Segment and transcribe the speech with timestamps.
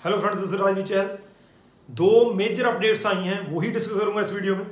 [0.00, 1.08] Hello friends this Rajvi Chahal
[1.88, 4.64] दो major updates आई हैं वही डिस्कस करूँगा इस वीडियो में।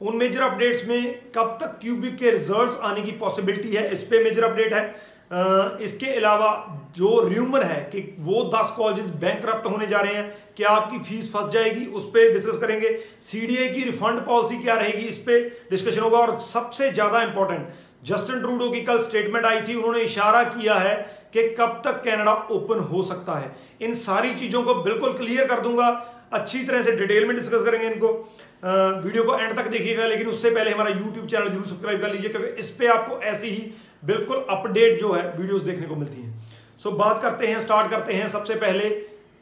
[0.00, 4.22] उन मेजर अपडेट्स में कब तक क्यूबिक के रिजल्ट्स आने की पॉसिबिलिटी है, इस पे
[4.24, 6.50] मेजर अपडेट है। इसके अलावा
[6.96, 10.26] जो र्यूमर है कि वो 10 कॉलेजेस बैंक होने जा रहे हैं,
[10.56, 15.06] क्या आपकी फ़ीस फंस जाएगी, उस पर डिस्कस करेंगे। सीडीए की रिफंड पॉलिसी क्या रहेगी,
[15.06, 17.72] इस पर डिस्कशन होगा। और सबसे ज़्यादा इंपॉर्टेंट
[18.04, 22.32] जस्टिन ट्रूडो की कल स्टेटमेंट आई थी, उन्होंने इशारा किया है कि कब तक कनाडा
[22.52, 23.50] ओपन हो सकता है।
[23.80, 25.88] इन सारी चीज़ों को बिल्कुल क्लियर कर दूँगा।
[26.32, 30.28] अच्छी तरह से डिटेल में डिस्कस करेंगे इनको। आ, वीडियो को एंड तक देखिएगा लेकिन
[30.28, 33.72] उससे पहले हमारा यूट्यूब चैनल ज़रूर सब्सक्राइब कर लीजिए क्योंकि इस पर आपको ऐसी ही
[34.04, 38.12] बिल्कुल अपडेट जो है वीडियोस देखने को मिलती हैं। सो बात करते हैं स्टार्ट करते
[38.12, 38.88] हैं। सबसे पहले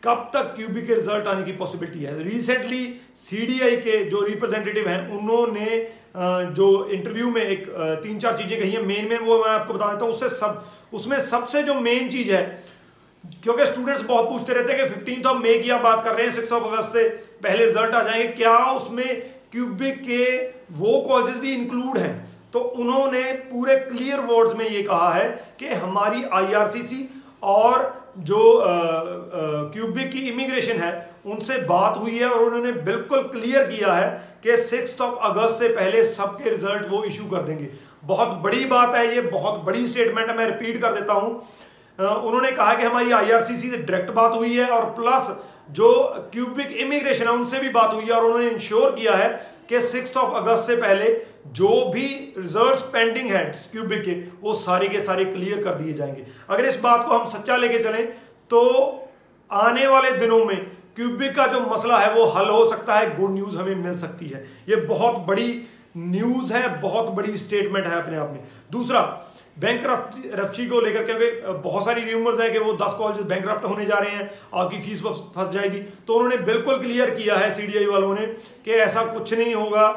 [0.03, 2.23] कब तक क्यूबी के रिज़ल्ट आने की पॉसिबिलिटी है?
[2.25, 2.85] रिसेंटली
[3.21, 5.69] सीडीआई के जो रिप्रेजेंटेटिव हैं उन्होंने
[6.55, 7.67] जो इंटरव्यू में एक
[8.03, 10.65] तीन चार चीज़ें कही हैं। मेन मेन वो मैं आपको बता देता हूँ उससे सब
[10.93, 12.43] उसमें सबसे जो मेन चीज़ है,
[13.43, 16.27] क्योंकि स्टूडेंट्स बहुत पूछते रहते हैं कि फिफ्टीन ऑफ़ मे की आप बात कर रहे
[16.27, 17.09] हैं सिक्स ऑफ़ अगस्त से
[17.43, 19.21] पहले रिज़ल्ट आ जाएँगे, क्या उसमें
[19.53, 20.25] क्यूबिक के
[20.73, 22.29] वो कॉलेजेस भी इंक्लूड हैं?
[22.53, 27.09] तो उन्होंने पूरे क्लियर वर्ड्स में ये कहा है कि हमारी आईआरसीसी
[27.43, 28.41] और जो
[29.75, 34.09] क्यूबिक की इमिग्रेशन है, उनसे बात हुई है और उन्होंने बिल्कुल क्लियर किया है
[34.45, 37.69] कि सिक्स ऑफ़ अगस्त से पहले सबके रिज़ल्ट वो इशू कर देंगे।
[38.05, 41.31] बहुत बड़ी बात है ये, बहुत बड़ी स्टेटमेंट है, मैं रिपीट कर देता हूँ।
[41.99, 45.31] उन्होंने कहा कि हमारी आईआरसीसी से डायरेक्ट बात हुई है और प्लस
[45.71, 45.91] जो
[46.33, 49.29] क्यूबिक इमिग्रेशन है, उनसे भी बात हुई है और उन्होंने इंश्योर किया है
[49.69, 51.11] कि सिक्स ऑफ़ अगस्त से पहले
[51.49, 52.07] जो भी
[52.39, 56.79] रिजल्ट्स पेंडिंग है क्यूबिक के, वो सारे के सारे क्लियर कर दिए जाएँगे। अगर इस
[56.81, 58.07] बात को हम सच्चा लेके चलें
[58.51, 58.61] तो
[59.51, 60.71] आने वाले दिनों में
[61.01, 64.27] क्यूबिक का जो मसला है वो हल हो सकता है गुड न्यूज़ हमें मिल सकती
[64.27, 65.47] है। ये बहुत बड़ी
[65.97, 68.41] न्यूज़ है, बहुत बड़ी स्टेटमेंट है अपने आप में।
[68.73, 69.01] दूसरा
[69.59, 69.83] बैंक
[70.35, 73.99] रप्ची को लेकर क्योंकि बहुत सारी र्यूमर्स है कि वो 10 कॉलेज बैंक होने जा
[73.99, 78.27] रहे हैं, आपकी फ़ीस फंस जाएगी। तो उन्होंने बिल्कुल क्लियर किया है सीडीआई वालों ने
[78.65, 79.89] कि ऐसा कुछ नहीं होगा।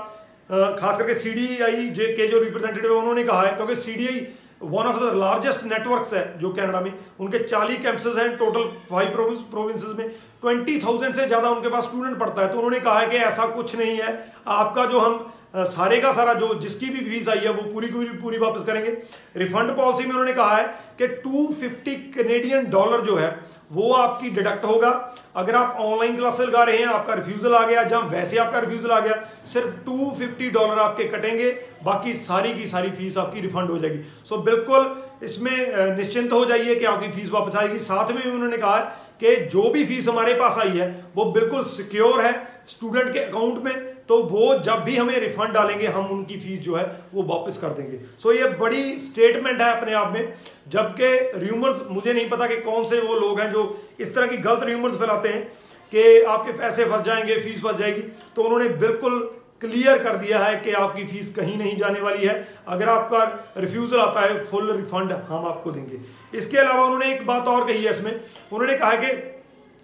[0.52, 4.26] खास करके सीडीआई जे के जो रिप्रेजेंटेटिव है, उन्होंने कहा है, क्योंकि CDI
[4.66, 9.16] one of the largest networks है जो कनाडा में। उनके चालीस कैंपसेज हैं टोटल फाइव
[9.52, 10.08] प्रोविंसेस में।
[10.42, 13.46] ट्वेंटी थाउज़ेंड से ज़्यादा उनके पास स्टूडेंट पढ़ता है। तो उन्होंने कहा है कि ऐसा
[13.52, 14.12] कुछ नहीं है।
[14.50, 18.10] आपका जो हम सारे का सारा जो जिसकी भी फ़ीस आई है, वो पूरी पूरी
[18.18, 18.92] पूरी वापस करेंगे।
[19.38, 20.64] रिफंड पॉलिसी में उन्होंने कहा है
[20.98, 23.30] कि 250 कैनेडियन डॉलर जो है,
[23.72, 24.90] वो आपकी डिडक्ट होगा।
[25.36, 28.92] अगर आप ऑनलाइन क्लासेस लगा रहे हैं, आपका रिफ्यूजल आ गया, जहाँ वैसे आपका रिफ्यूजल
[28.92, 29.14] आ गया,
[29.54, 31.52] सिर्फ़ 250 डॉलर आपके कटेंगे,
[31.84, 36.76] बाकी सारी की सारी फ़ीस आपकी रिफंड हो जाएगी। सो बिल्कुल इसमें निश्चिंत हो जाइए
[36.76, 38.78] कि आपकी फ़ीस वापस आएगी। साथ में उन्होंने कहा
[39.20, 43.64] कि जो भी फ़ीस हमारे पास आई है, वो बिल्कुल सिक्योर है। स्टूडेंट के अकाउंट
[43.64, 47.58] में तो वो जब भी हमें रिफंड डालेंगे, हम उनकी फ़ीस जो है, वो वापस
[47.58, 50.34] कर देंगे। सो ये बड़ी स्टेटमेंट है अपने आप में।
[50.70, 54.38] जबकि र्यूमर्स मुझे नहीं पता कि कौन से वो लोग हैं जो इस तरह की
[54.38, 55.44] गलत र्यूमर्स फैलाते हैं
[55.92, 58.02] कि आपके पैसे फंस जाएँगे फ़ीस फंस जाएगी।
[58.36, 59.20] तो उन्होंने बिल्कुल
[59.62, 64.00] क्लियर कर दिया है कि आपकी फ़ीस कहीं नहीं जाने वाली है। अगर आपका रिफ्यूजल
[64.00, 66.00] आता है फुल रिफंड हम आपको देंगे।
[66.38, 68.12] इसके अलावा उन्होंने एक बात और कही है इसमें।
[68.54, 69.33] उन्होंने कहा कि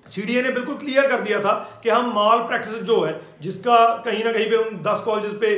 [0.09, 1.53] सीडीए ने बिल्कुल क्लियर कर दिया था
[1.83, 5.55] कि हम माल प्रैक्टिस जो है, जिसका कहीं ना कहीं पे उन दस कॉलेज पे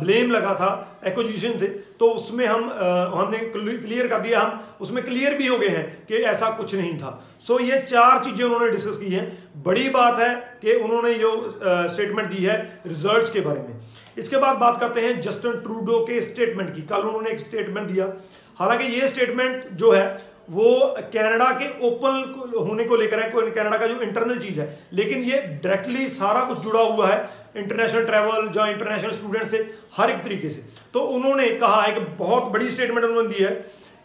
[0.00, 0.70] ब्लेम लगा था
[1.06, 1.66] एक्विजिशन से
[1.98, 2.64] तो उसमें हम
[3.12, 6.96] हमने क्लियर कर दिया, हम उसमें क्लियर भी हो गए हैं कि ऐसा कुछ नहीं
[6.98, 7.10] था।
[7.40, 9.26] सो ये चार चीज़ें उन्होंने डिस्कस की हैं।
[9.64, 11.30] बड़ी बात है कि उन्होंने जो
[11.62, 12.56] स्टेटमेंट दी है
[12.86, 13.80] रिज़ल्ट के बारे में।
[14.18, 18.12] इसके बाद बात करते हैं जस्टिन ट्रूडो के स्टेटमेंट की। कल उन्होंने एक स्टेटमेंट दिया।
[18.58, 20.06] हालाँकि ये स्टेटमेंट जो है
[20.50, 24.78] वो कनाडा के ओपन होने को लेकर है, कोई कनाडा का जो इंटरनल चीज़ है।
[24.92, 27.18] लेकिन ये डायरेक्टली सारा कुछ जुड़ा हुआ है
[27.56, 29.58] इंटरनेशनल ट्रैवल या इंटरनेशनल स्टूडेंट से,
[29.96, 30.64] हर एक तरीके से।
[30.94, 33.50] तो उन्होंने कहा एक बहुत बड़ी स्टेटमेंट उन्होंने दी है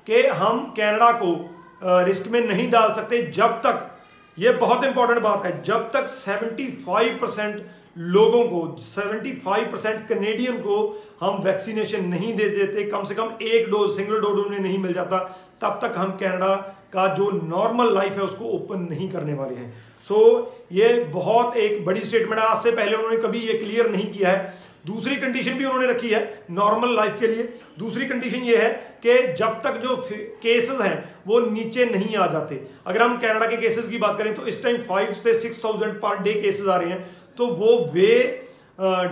[0.08, 3.90] कि हम कनाडा को रिस्क में नहीं डाल सकते जब तक,
[4.38, 7.66] ये बहुत इंपॉर्टेंट बात है, जब तक 75 परसेंट
[7.98, 10.78] लोगों को 75 परसेंट कनेडियन को
[11.22, 14.94] हम वैक्सीनेशन नहीं दे देते, कम से कम एक डोज सिंगल डोज उन्हें नहीं मिल
[14.94, 15.18] जाता।
[15.64, 16.56] तब तक हम कनाडा
[16.94, 19.72] का जो नॉर्मल लाइफ है उसको ओपन नहीं करने वाले हैं।
[20.04, 23.90] सो so, ये बहुत एक बड़ी स्टेटमेंट है। आज से पहले उन्होंने कभी ये क्लियर
[23.92, 26.22] नहीं किया है। दूसरी कंडीशन भी उन्होंने रखी है
[26.52, 27.44] नॉर्मल लाइफ के लिए।
[27.80, 28.70] दूसरी कंडीशन ये है
[29.04, 29.96] कि जब तक जो
[30.42, 30.98] केसेस हैं
[31.28, 34.62] वो नीचे नहीं आ जाते। अगर हम कनाडा के केसेस की बात करें तो इस
[34.64, 37.06] टाइम फाइव से six thousand per day cases आ रहे हैं।
[37.38, 38.12] तो वो वे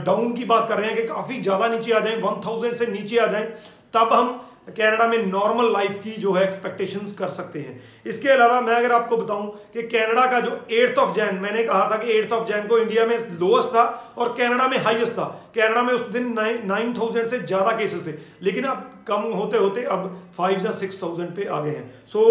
[0.05, 2.87] डाउन की बात कर रहे हैं कि काफ़ी ज़्यादा नीचे आ जाए वन थाउज़ेंड से
[2.87, 3.43] नीचे आ जाए।
[3.93, 4.39] तब हम
[4.77, 8.91] कनाडा में नॉर्मल लाइफ की जो है एक्सपेक्टेशंस कर सकते हैं। इसके अलावा मैं अगर
[8.91, 12.47] आपको बताऊँ कि कनाडा का जो एट्थ ऑफ़ जैन मैंने कहा था कि एट्थ ऑफ़
[12.47, 13.83] जैन को इंडिया में लोएस्ट था
[14.17, 15.25] और कनाडा में हाईएस्ट था।
[15.55, 16.33] कनाडा में उस दिन
[16.65, 18.13] नाइन थाउज़ेंड से ज़्यादा केसेस थे।
[18.43, 20.07] लेकिन अब कम होते होते अब
[20.37, 22.21] फाइव या सिक्स थाउज़ेंड पे आ गए हैं। सो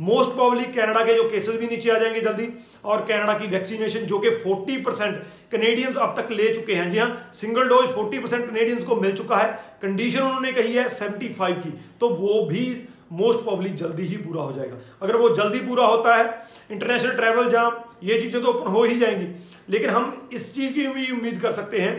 [0.00, 2.48] मोस्ट प्रॉब्ली कनाडा के जो केसेस भी नीचे आ जाएँगे जल्दी
[2.84, 5.16] और कनाडा की वैक्सीनेशन जो कि 40 परसेंट
[5.52, 9.16] कनेडियंस अब तक ले चुके हैं। जी हाँ सिंगल डोज 40 परसेंट कनेडियंस को मिल
[9.16, 9.48] चुका है।
[9.82, 11.70] कंडीशन उन्होंने कही है 75 की
[12.00, 12.64] तो वो भी
[13.12, 16.24] मोस्ट पॉबली जल्दी ही पूरा हो जाएगा। अगर वो जल्दी पूरा होता है
[16.70, 19.26] इंटरनेशनल ट्रैवल जाम ये चीज़ें तो ओपन हो ही जाएँगी।
[19.68, 21.96] लेकिन हम इस चीज़ की भी उम्मीद कर सकते हैं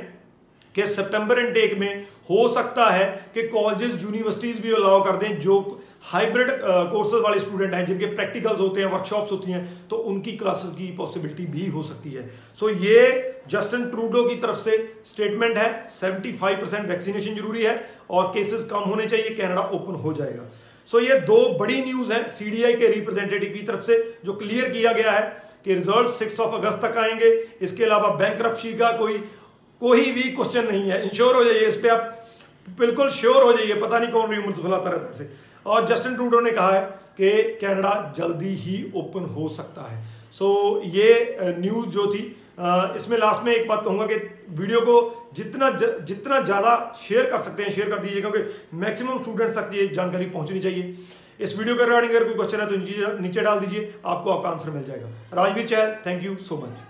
[0.76, 5.82] कि सितंबर इनटेक में हो सकता है कि कॉलेजेस यूनिवर्सिटीज भी अलाउ कर दें, जो
[6.04, 6.52] हाइब्रिड
[6.92, 10.92] कोर्सेज वाले स्टूडेंट हैं जिनके प्रैक्टिकल्स होते हैं वर्कशॉप्स होती हैं तो उनकी क्लासेस की
[10.98, 15.68] पॉसिबिलिटी भी हो सकती है। सो so, ये जस्टिन ट्रूडो की तरफ़ से स्टेटमेंट है
[15.90, 17.76] 75 परसेंट वैक्सीनेशन ज़रूरी है
[18.10, 20.50] और केसेस कम होने चाहिए कनाडा ओपन हो जाएगा।
[20.88, 24.70] सो so, ये दो बड़ी न्यूज़ है सीडीआई के रिप्रेजेंटेटिव की तरफ़ से जो क्लियर
[24.70, 25.22] किया गया है
[25.66, 28.42] कि रिज़ल्ट सिक्स ऑफ़ अगस्त तक आएँगे। इसके अलावा बैंक
[28.80, 29.18] का कोई
[29.82, 32.19] कोई भी क्वेश्चन नहीं है। इंश्योर हो जाइए इस पर आप
[32.80, 35.30] बिल्कुल श्योर हो जाइए पता नहीं कौन रूमर्स फैलाता रहता है ऐसे।
[35.66, 36.82] और जस्टिन ट्रूडो ने कहा है
[37.18, 37.32] कि
[37.62, 42.24] कनाडा जल्दी ही ओपन हो सकता है। सो so, ये न्यूज़ जो थी
[42.96, 44.16] इसमें लास्ट में एक बात कहूँगा कि
[44.52, 44.96] वीडियो को
[45.36, 49.70] जितना ज, जितना ज़्यादा शेयर कर सकते हैं शेयर कर दीजिए क्योंकि मैक्सिमम स्टूडेंट्स तक
[49.74, 50.96] ये जानकारी पहुंचनी चाहिए।
[51.40, 54.70] इस वीडियो के रिगार्डिंग अगर कोई क्वेश्चन है तो नीचे डाल दीजिए आपको आपका आंसर
[54.70, 56.89] मिल जाएगा। Rajveer Chahal thank you so much